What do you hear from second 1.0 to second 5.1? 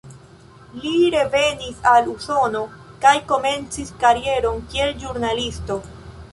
revenis al Usono kaj komencis karieron kiel